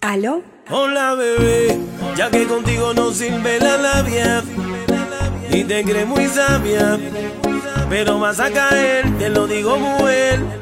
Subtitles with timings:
[0.00, 0.42] ¿Aló?
[0.70, 1.78] Hola bebé,
[2.16, 4.42] ya que contigo no sirve la labia
[5.50, 6.98] y te crees muy sabia,
[7.90, 10.58] pero vas a caer, te lo digo muy bien.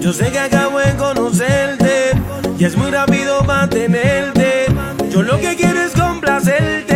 [0.00, 2.12] yo sé que acabo de conocerte
[2.58, 4.66] y es muy rápido mantenerte.
[5.10, 6.95] Yo lo que quiero es complacerte,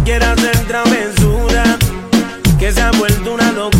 [0.00, 1.78] conmigo quieres hacer travesura,
[2.58, 3.79] que se ha vuelto una locura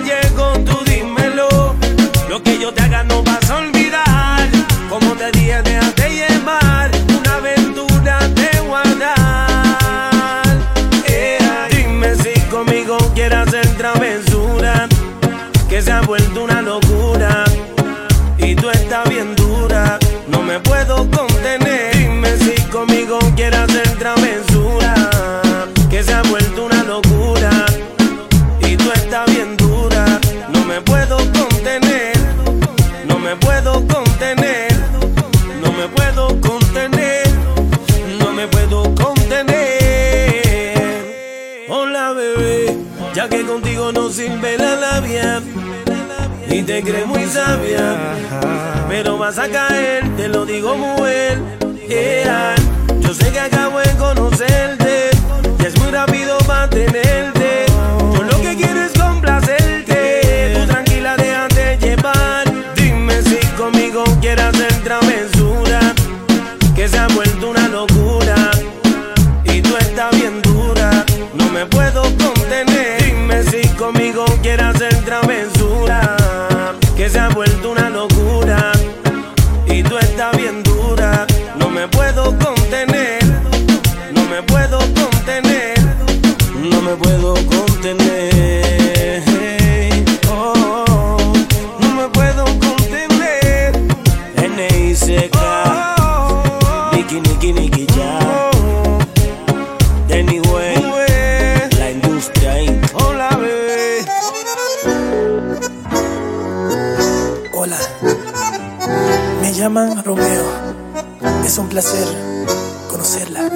[46.61, 48.13] y te crees muy sabia,
[48.87, 52.57] pero vas a caer, te lo digo muy bien.
[52.99, 55.09] Yo sé que acabo de conocerte
[55.59, 57.40] y es muy rápido mantenerte.
[111.71, 112.05] Placer
[112.89, 113.49] conocerla.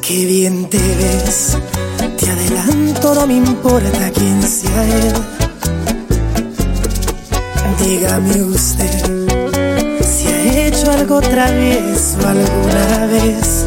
[0.00, 1.58] Qué bien te ves.
[2.18, 5.12] Te adelanto, no me importa quién sea él.
[7.80, 9.50] Dígame usted
[10.04, 13.64] si ha hecho algo otra vez o alguna vez.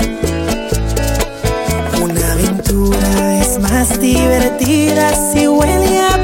[2.02, 6.15] Una aventura es más divertida si huele a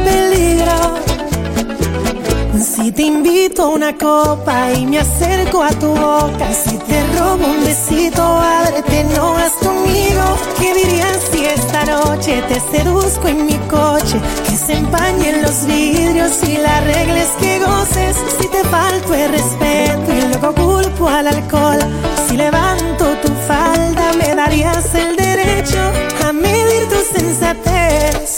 [3.52, 9.04] invito una copa y me acerco a tu boca, si te robo un besito, ábrete,
[9.16, 10.24] no vas conmigo.
[10.58, 14.20] ¿Qué dirías si esta noche te seduzco en mi coche?
[14.48, 18.16] Que se empañen los vidrios y la regla es que goces.
[18.40, 21.80] Si te falto el respeto y luego culpo al alcohol,
[22.28, 25.80] si levanto tu falda, me darías el derecho
[26.26, 28.38] a medir tu sensatez.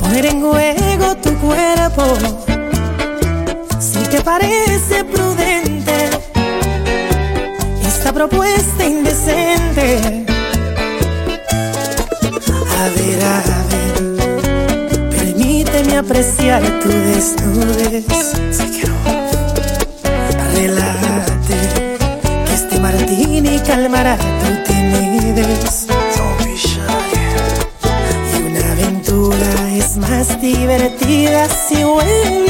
[0.00, 2.49] Poner en juego tu cuerpo
[4.20, 6.10] ¿Te parece prudente
[7.86, 10.26] esta propuesta indecente?
[12.78, 18.04] A ver, a ver, permíteme apreciar tu desnudez.
[18.52, 18.92] Si quiero,
[20.54, 21.56] relájate,
[22.44, 25.86] que este martini calmará tu timidez.
[28.34, 32.49] Y una aventura es más divertida si huele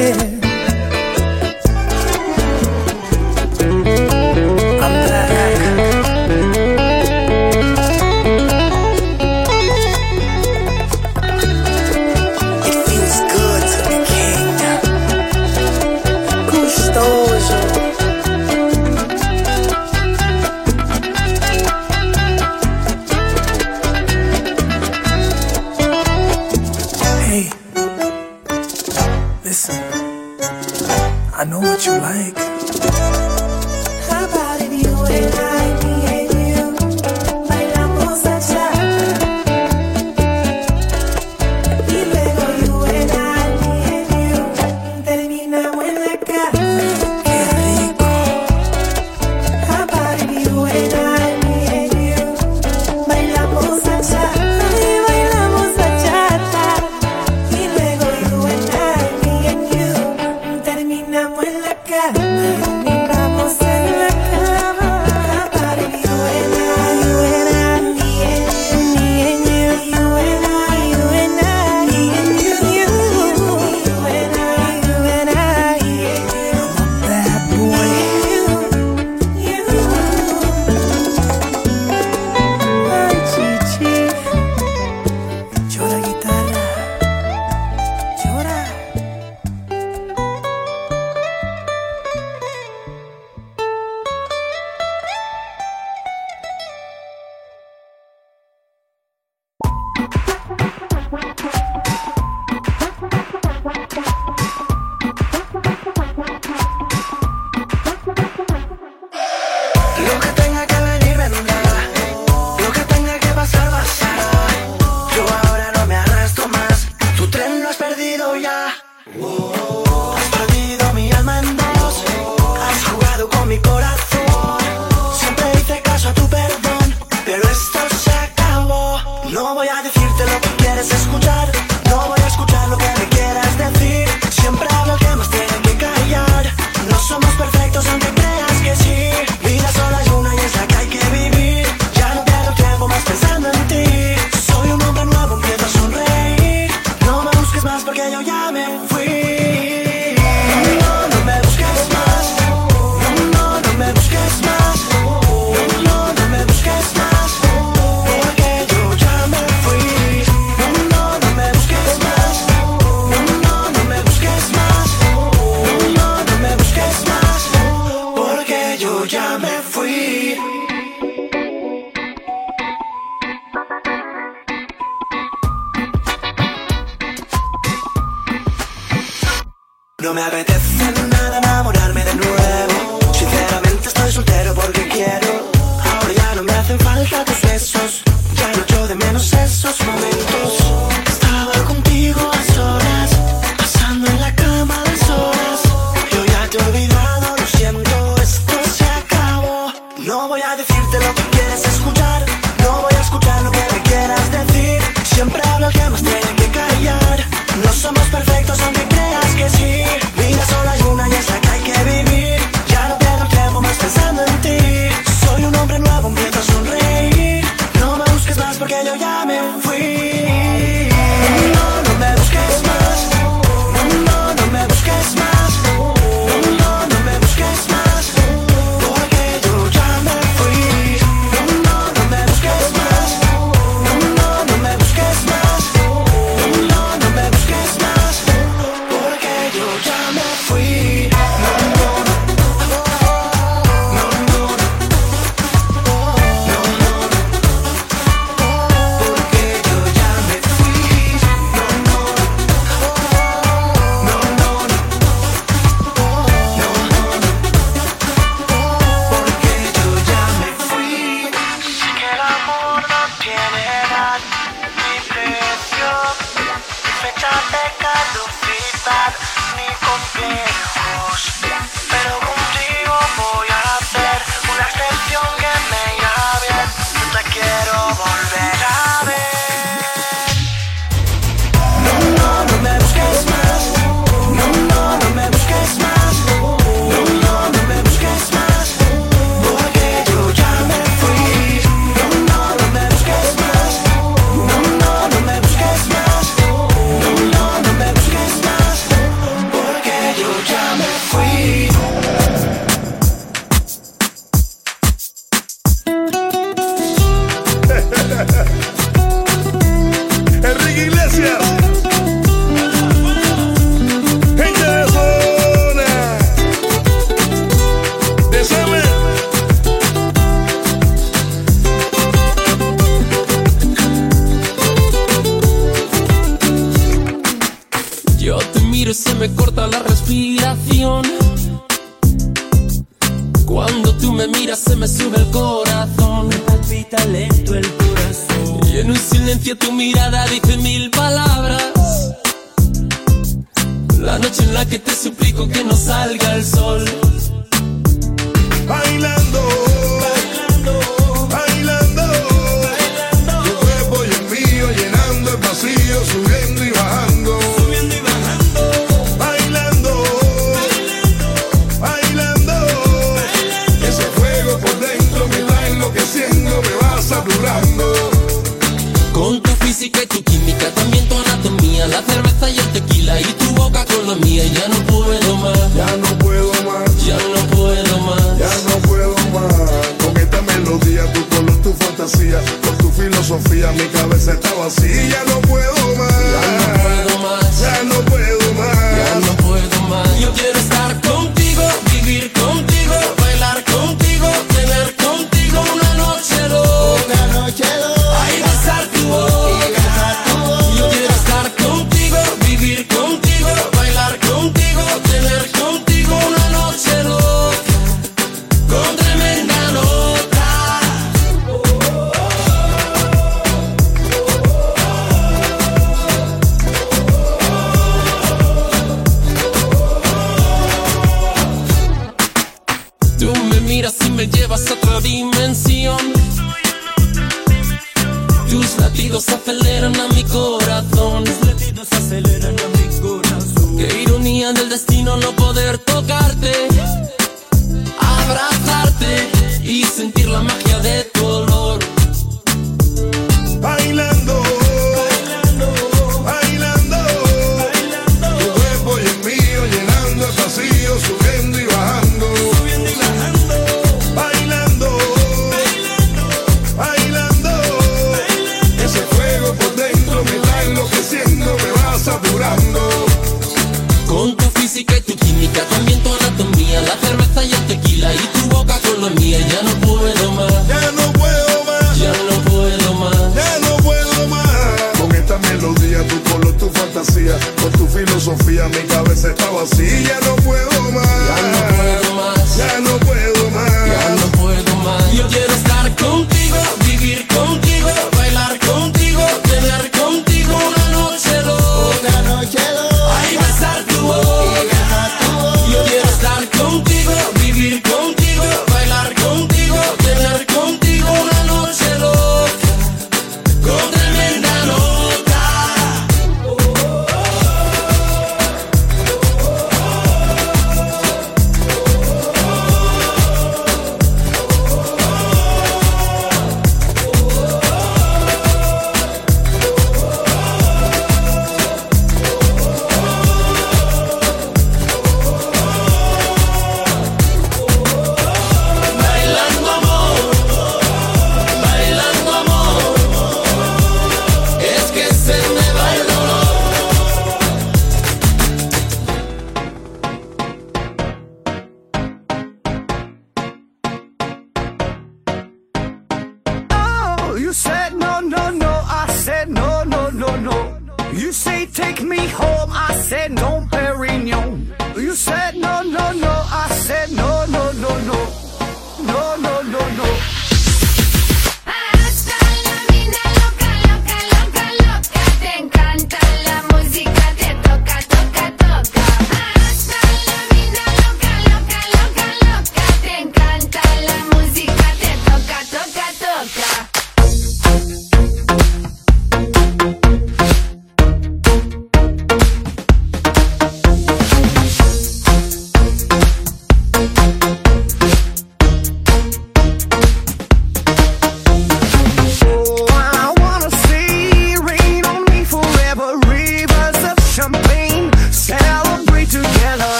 [355.93, 356.60] Hasta la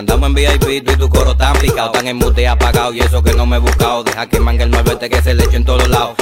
[0.00, 1.90] andamos en VIP y tu coro tan picado.
[1.92, 4.02] Tan en mute apagado y eso que no me he buscado.
[4.02, 6.19] Deja que mangue el este que se le eche en todos lados.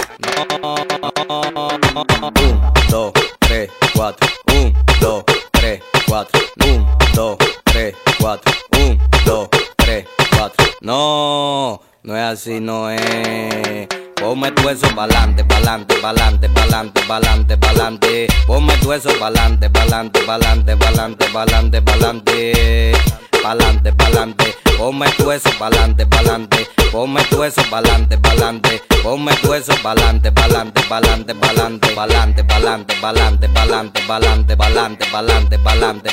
[29.09, 35.57] Ponme tu eso pa'lante, pa'lante, pa'lante, pa'lante, pa'lante, pa'lante, pa'lante, pa'lante, pa'lante, pa'lante, pa'lante, pa'lante,
[35.57, 36.12] pa'lante,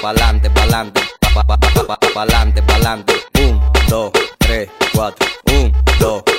[0.00, 0.48] pa'lante,
[2.14, 3.12] pa'lante, pa'lante.
[3.38, 5.28] Un, dos, tres, cuatro.
[5.52, 6.33] Un, dos.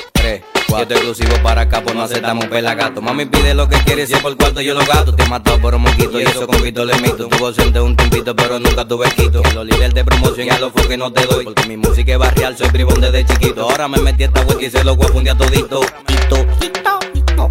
[0.68, 3.00] Yo estoy exclusivo para acá, pues no aceptamos pelagato.
[3.00, 5.14] Mami pide lo que quiere, si por cuarto yo lo gato.
[5.14, 7.28] Te he matado por un moquito y eso con Vito le mito.
[7.28, 9.42] Tuvo siente un timpito, pero nunca tuve quito.
[9.54, 11.44] Los líderes de promoción ya lo fue que no te doy.
[11.44, 13.62] Porque mi música es barrial, soy bribón desde chiquito.
[13.62, 15.80] Ahora me metí esta vuelta y se lo voy a fundir todito.
[16.06, 17.50] Quito, quito, quito.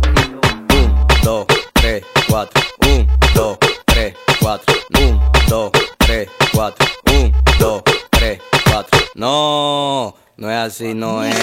[0.74, 2.62] Un, dos, tres, cuatro.
[2.88, 4.76] Un, dos, tres, cuatro.
[5.00, 6.86] Un, dos, tres, cuatro.
[7.12, 9.00] Un, dos, tres, cuatro.
[9.16, 10.25] No.
[10.38, 11.34] No es así, no es.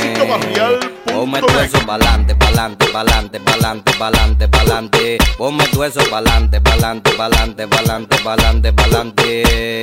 [1.06, 5.18] Ponme tu eso pa'lante, pa'lante, pa'lante, pa'lante, pa'lante, pa'lante.
[5.38, 9.82] Ponme tu eso pa'lante, pa'lante, pa'lante, pa'lante, pa'lante, pa'lante.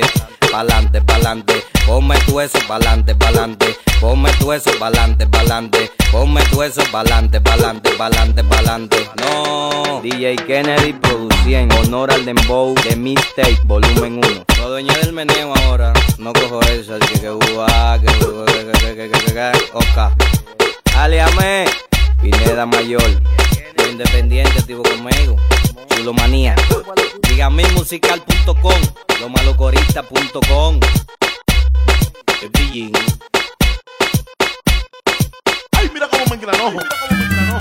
[0.52, 1.64] Pa'lante, pa'lante.
[1.86, 3.76] Ponme tu eso pa'lante, pa'lante.
[4.00, 5.90] Ponme tu eso pa'lante, pa'lante.
[6.12, 9.10] Ponme tu eso pa'lante, pa'lante, pa'lante, pa'lante.
[9.22, 10.00] No.
[10.04, 14.44] DJ Kennedy producía en honor al dembow de Mistake, volumen 1.
[14.56, 15.92] Soy dueño del meneo ahora.
[16.18, 17.30] No cojo eso, así que que
[18.06, 18.99] que que
[19.72, 20.14] Oka.
[20.98, 21.64] Aliame,
[22.20, 23.02] Pineda Mayor.
[23.78, 25.36] Lo independiente, activo conmigo.
[25.88, 26.54] Chulomanía.
[27.26, 28.80] Dígame musical.com.
[29.22, 30.80] Lomalocorista.com.
[32.42, 32.50] El
[35.72, 36.72] Ay, mira cómo me engranojo.
[36.72, 37.58] Mira cómo me engranojo.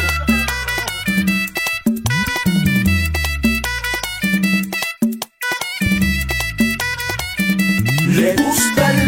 [8.10, 8.99] Le gusta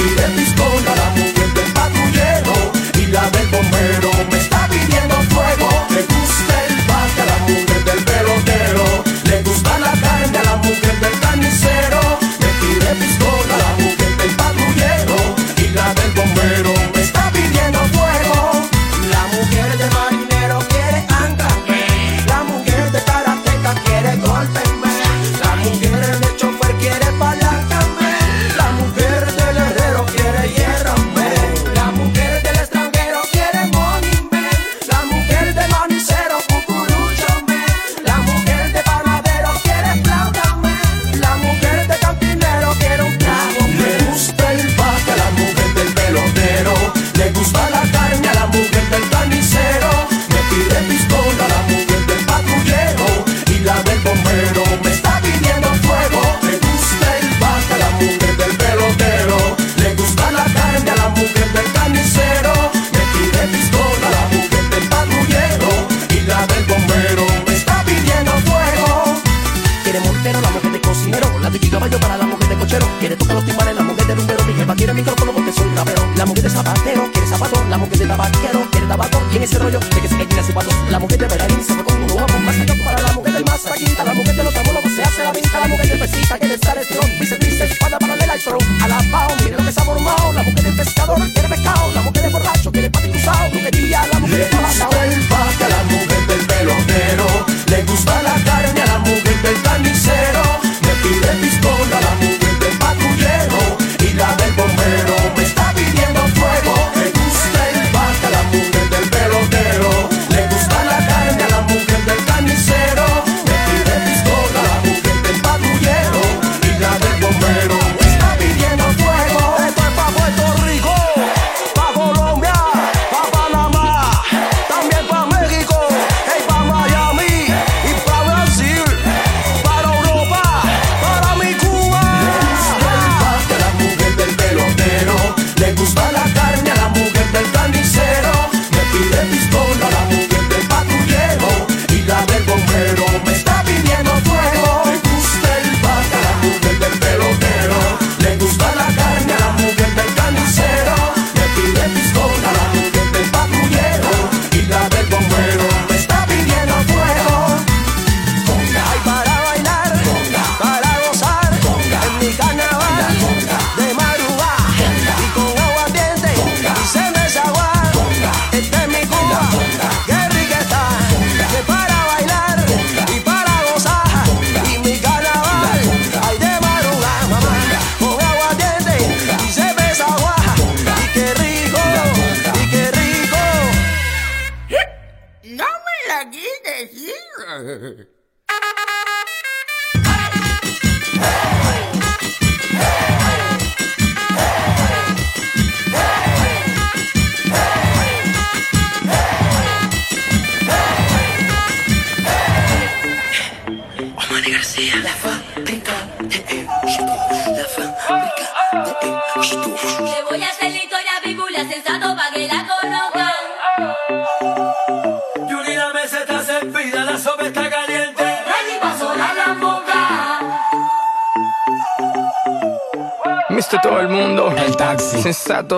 [0.00, 0.48] y de mis.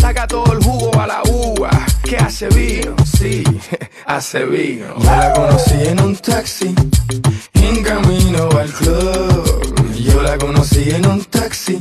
[0.00, 1.70] saca todo el jugo a la uva.
[2.02, 3.42] Que hace vino, sí,
[4.06, 4.86] hace vino.
[4.98, 6.74] Yo la conocí en un taxi,
[7.54, 9.94] en camino al club.
[9.96, 11.78] Yo la conocí en un taxi,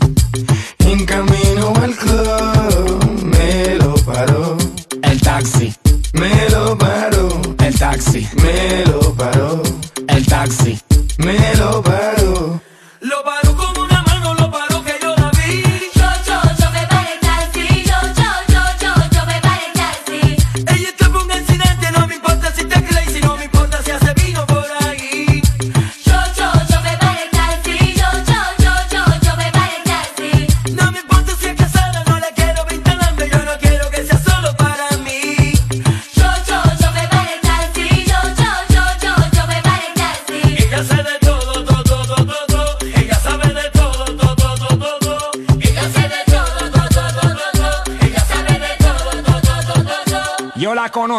[0.80, 3.22] en camino al club.
[3.24, 4.58] Me lo paró.
[5.04, 5.74] El taxi.
[6.14, 7.28] Me lo paró.
[7.60, 8.28] El taxi.
[8.42, 9.62] Me lo paró.
[10.08, 10.80] El taxi.
[11.18, 12.05] Me lo paró.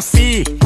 [0.01, 0.66] see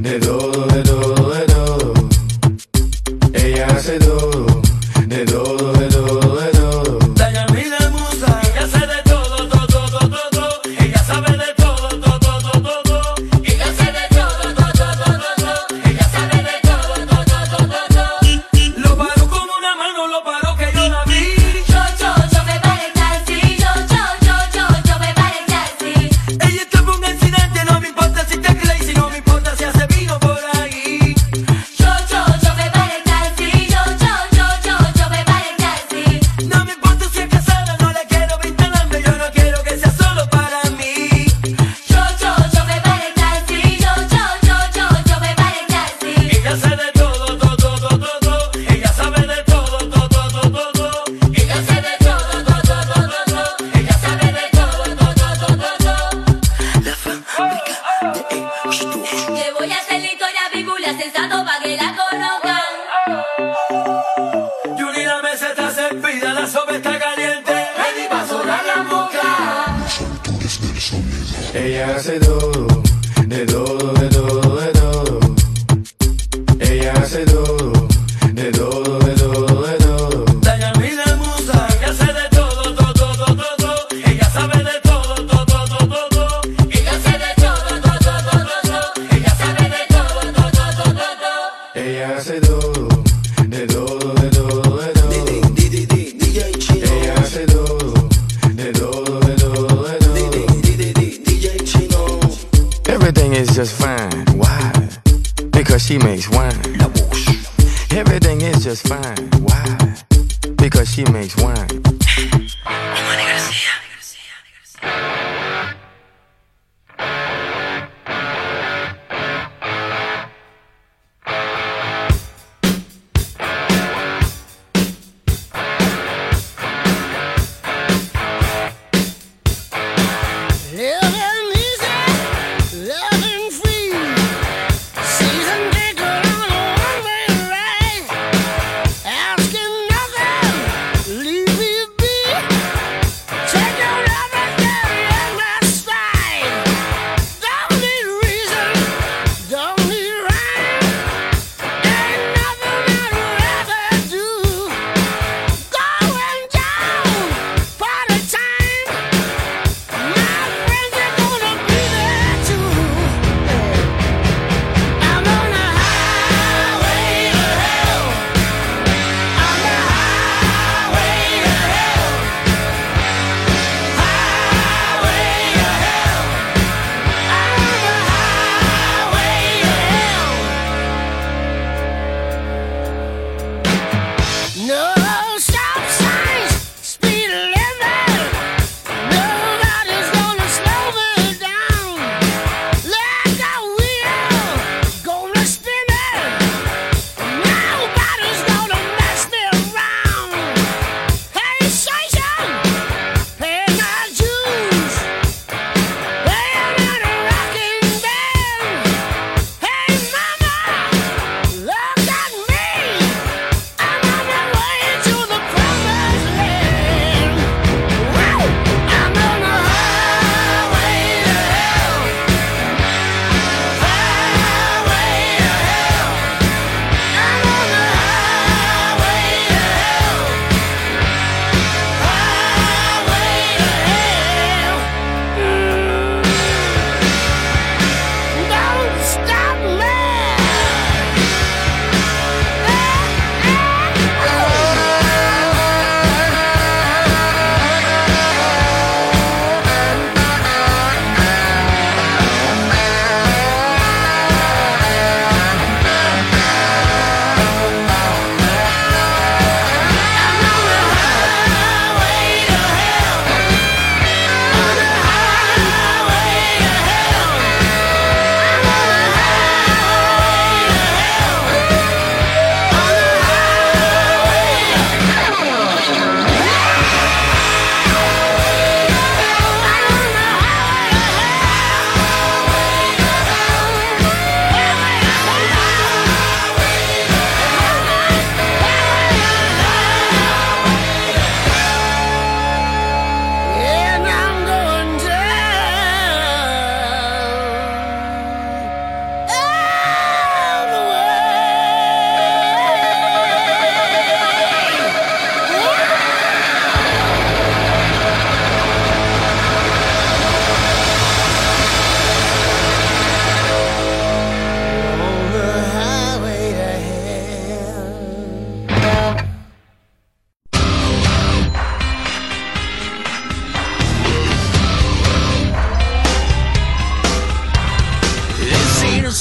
[0.00, 1.94] de todo, de todo, de todo.
[3.34, 4.62] Ella hace todo,
[5.06, 5.75] de todo.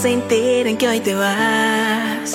[0.00, 2.30] se enteren que hoy te vas.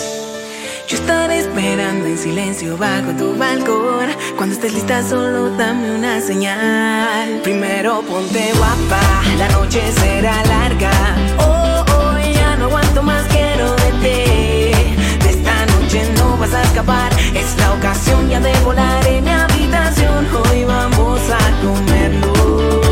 [0.90, 4.08] Yo estaré esperando en silencio bajo tu balcón.
[4.36, 7.40] Cuando estés lista, solo dame una señal.
[7.42, 9.02] Primero ponte guapa,
[9.38, 10.92] la noche será larga.
[11.40, 15.24] Oh, oh, ya no aguanto más, quiero de ti.
[15.24, 19.30] De esta noche no vas a escapar, es la ocasión ya de volar en mi
[19.30, 20.28] habitación.
[20.36, 22.83] Hoy vamos a comerlo.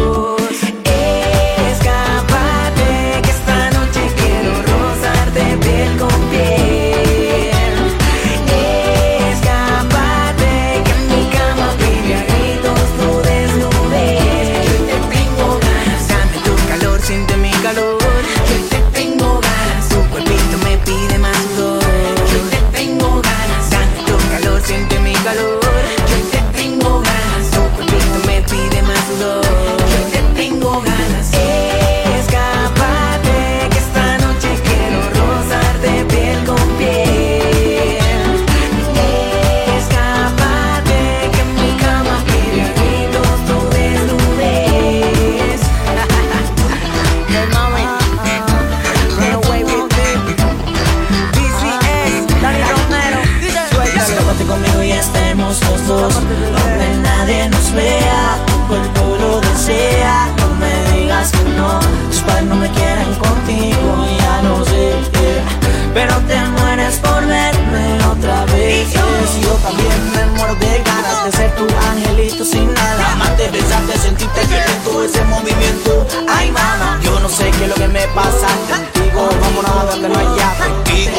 [75.03, 76.05] ese movimiento.
[76.27, 79.29] Ay, mamá, yo no sé qué es lo que me pasa contigo.
[79.41, 81.11] Como nada que no haya contigo.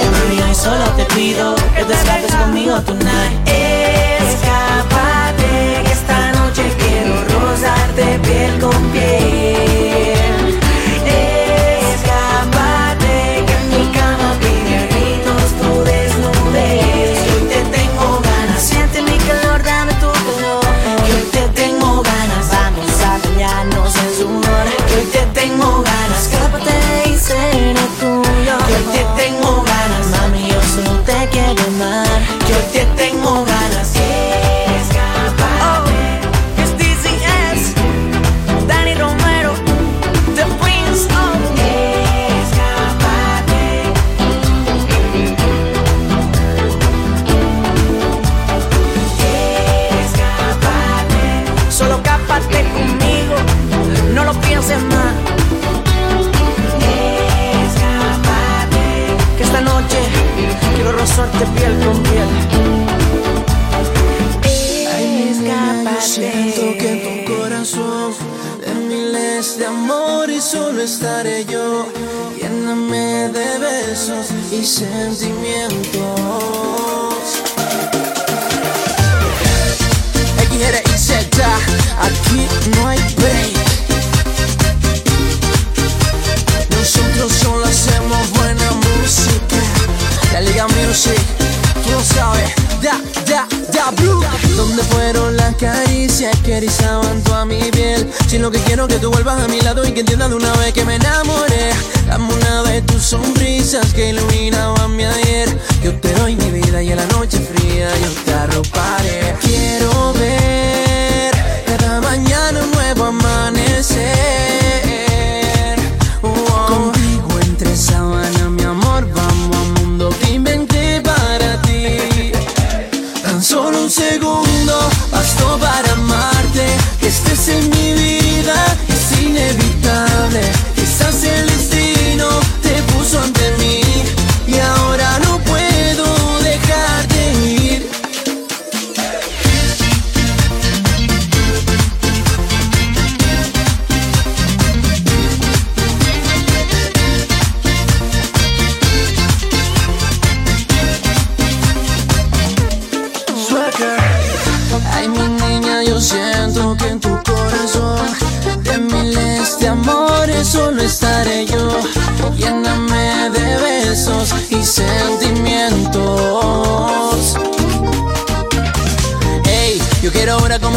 [0.50, 3.48] Y solo te pido que te escapes conmigo tonight.
[3.48, 3.61] Eh.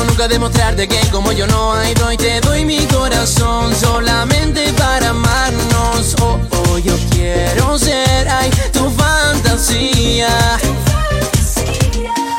[0.06, 1.94] nunca demostrarte que como yo no hay.
[1.94, 6.16] Doy Te doy mi corazón solamente para amarnos.
[6.22, 10.30] Oh, oh, yo quiero ser, ay, tu fantasía.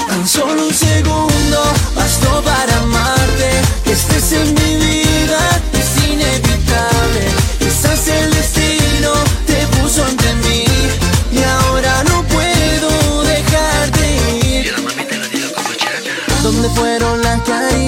[0.08, 1.62] Tan solo un segundo
[1.94, 2.95] bastó para amar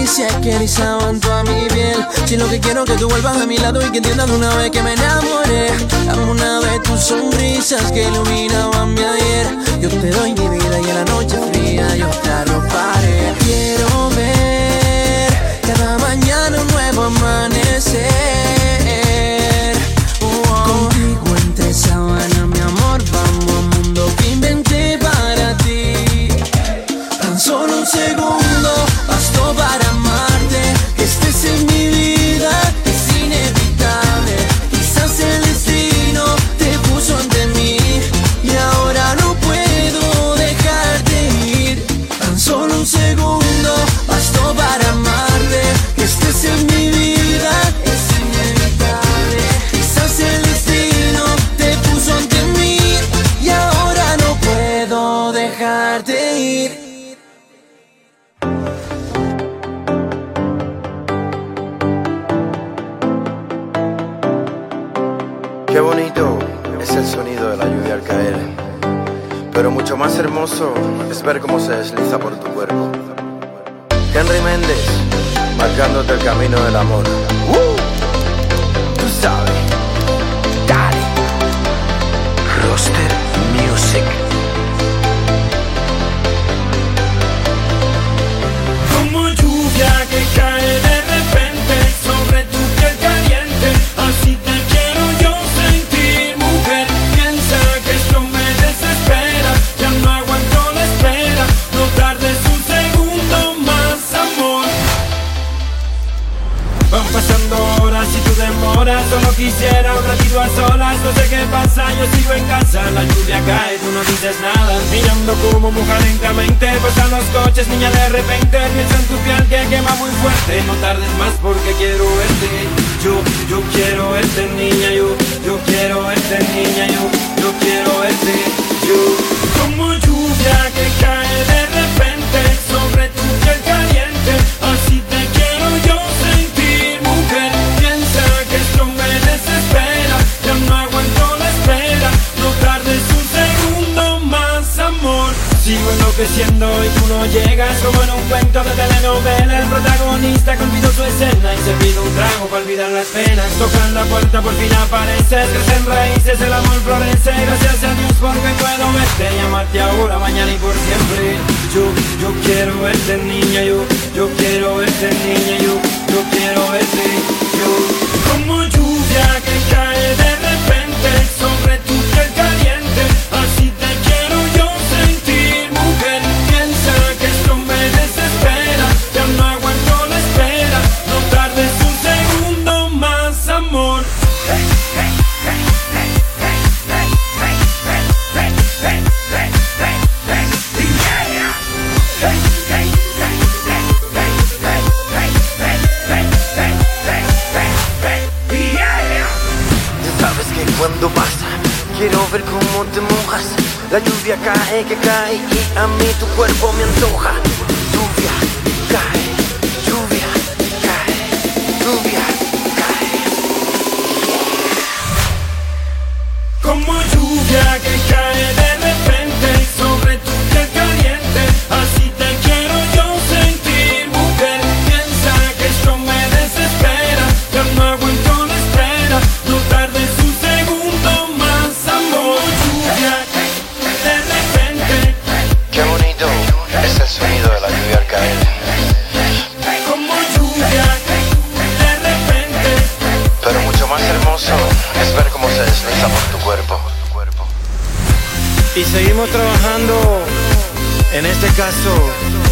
[0.08, 2.06] caricias que rizaban toda mi piel.
[2.24, 4.70] Si lo que quiero que tú vuelvas a mi lado y que entiendas una vez
[4.70, 5.70] que me enamoré.
[6.06, 9.46] Dame una vez tus sonrisas que iluminaban mi ayer.
[9.80, 13.34] Yo te doy mi vida y en la noche fría yo te arroparé.
[13.40, 15.28] Quiero ver
[15.62, 18.47] cada mañana un nuevo amanecer.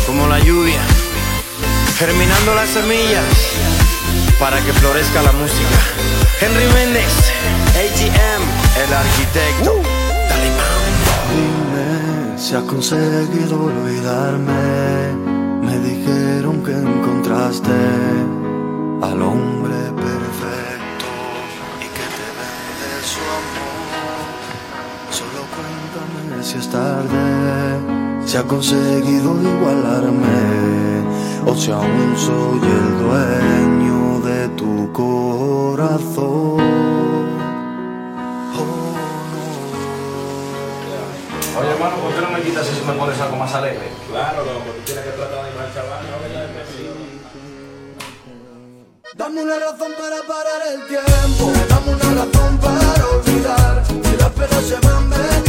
[0.07, 0.81] como la lluvia,
[1.97, 3.25] germinando las semillas
[4.39, 5.79] para que florezca la música.
[6.39, 7.33] Henry Méndez,
[7.81, 8.43] AGM,
[8.85, 9.73] el arquitecto.
[9.73, 9.83] Uh.
[11.33, 15.15] Dime si has conseguido olvidarme.
[15.63, 17.71] Me dijeron que encontraste
[19.01, 21.07] al hombre perfecto
[21.81, 23.81] y que te vende su amor.
[25.11, 27.96] Solo cuéntame si es tarde
[28.37, 30.27] ha conseguido igualarme
[31.47, 36.61] o si aún soy el dueño de tu corazón.
[41.59, 43.89] Oye, hermano, ¿por qué no me quitas eso me pones algo más alegre?
[44.11, 46.51] Claro, loco, tú tienes que tratar de animar al chaval, no que ya es
[49.17, 54.65] Dame una razón para parar el tiempo, dame una razón para olvidar, si las penas
[54.65, 55.46] se van a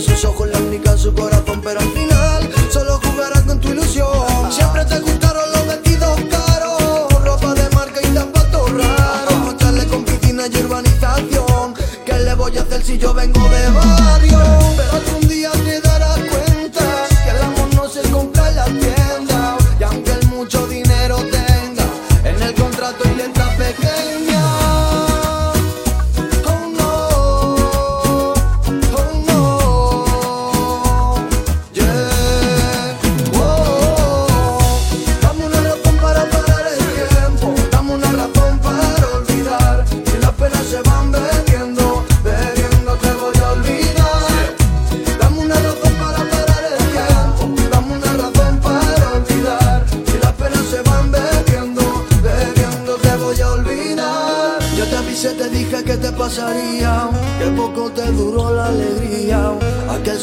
[0.00, 0.24] sus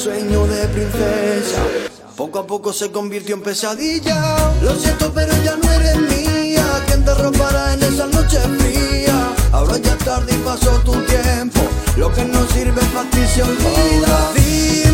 [0.06, 1.64] sueño de princesa.
[2.16, 4.54] Poco a poco se convirtió en pesadilla.
[4.62, 6.64] Lo siento, pero ya no eres mía.
[6.86, 9.34] ¿Quién te robará en esa noche fría?
[9.52, 11.62] Ahora ya tarde y pasó tu tiempo.
[11.98, 14.85] Lo que no sirve para ti se olvida.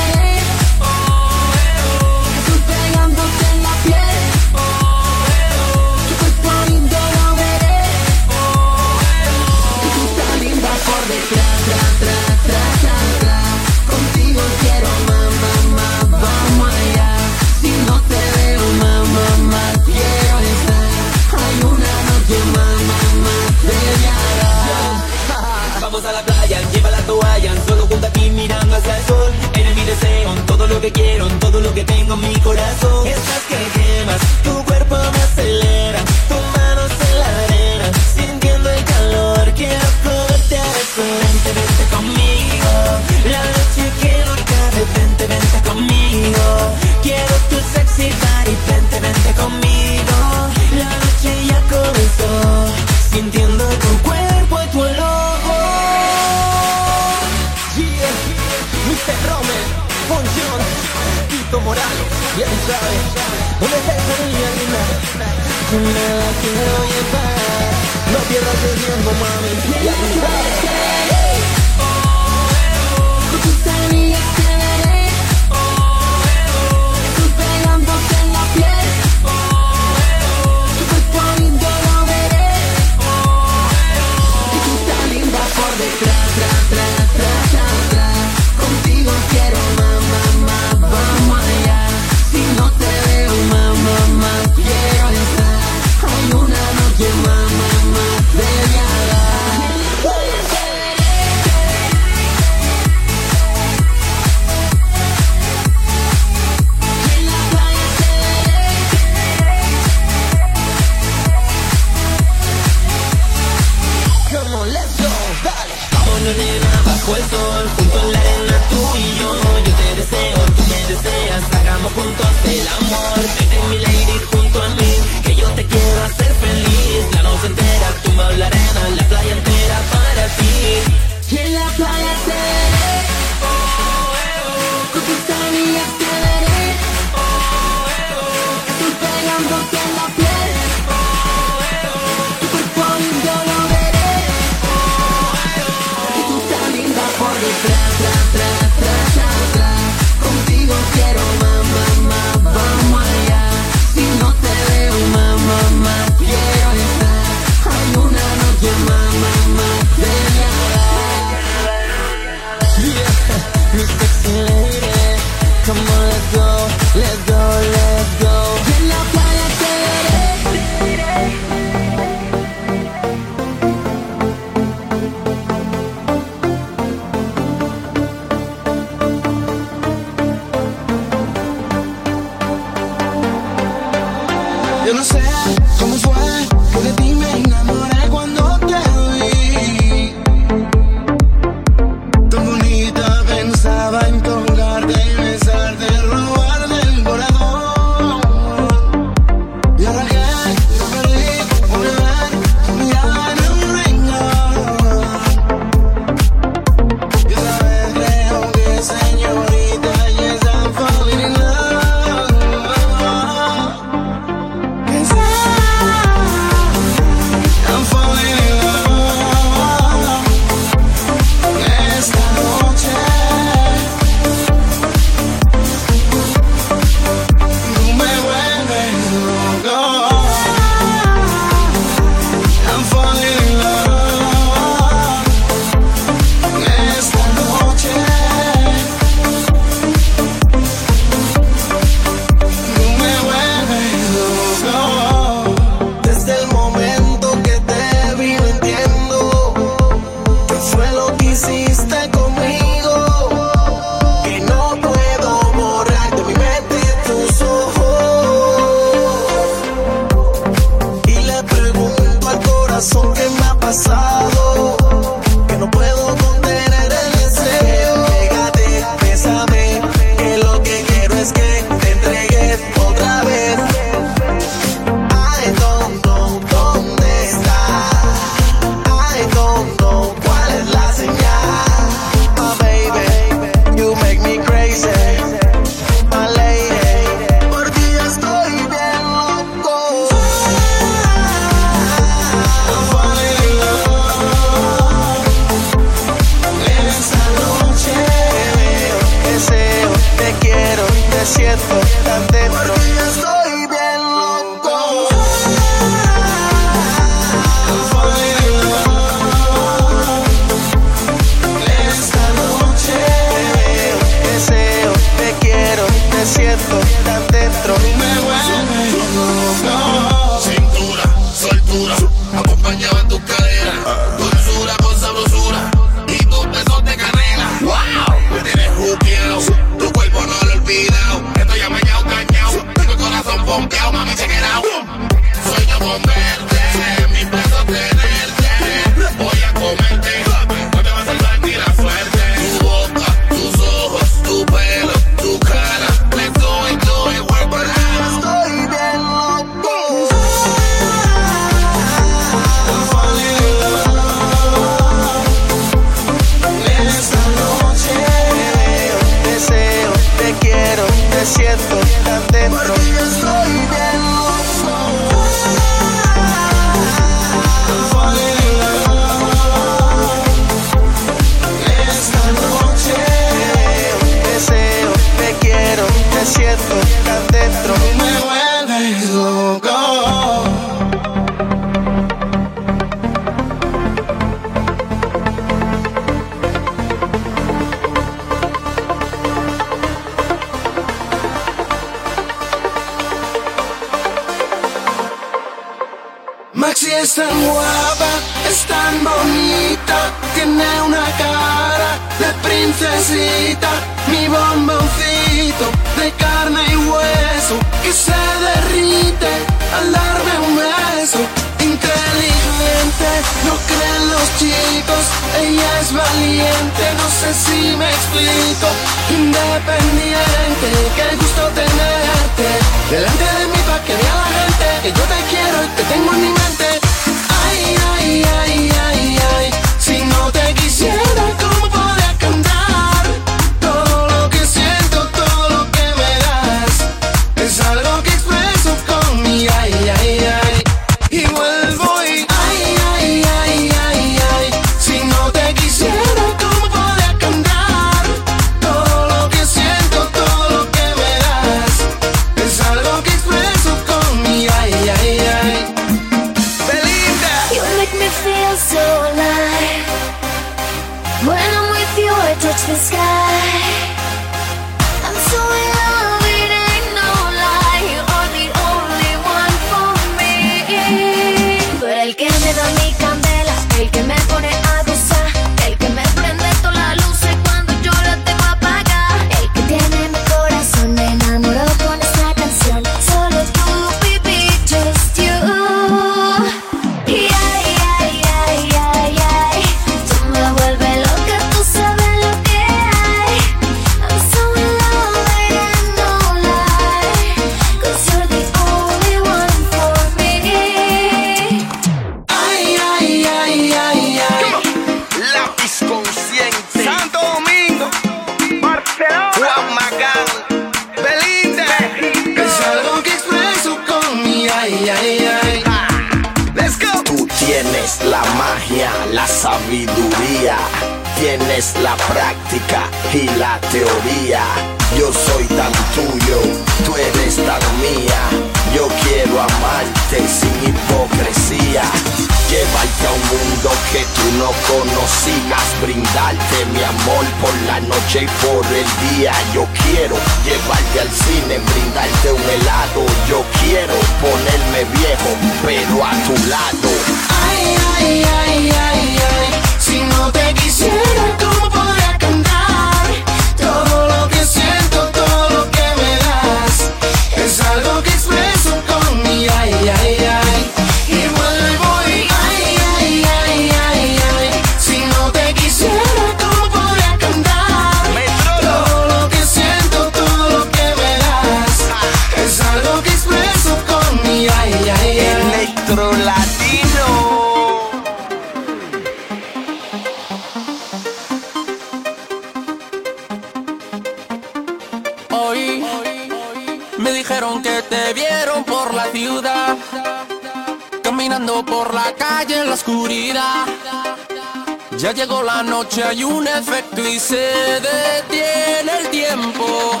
[595.90, 600.00] noche hay un efecto y se detiene el tiempo.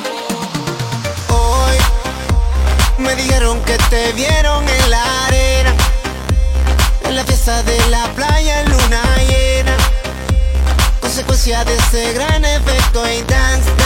[1.28, 1.76] Hoy
[2.98, 5.74] me dijeron que te vieron en la arena,
[7.04, 9.76] en la fiesta de la playa en luna llena,
[11.00, 13.79] consecuencia de ese gran efecto y dance.